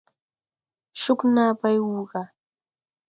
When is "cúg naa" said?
1.01-1.51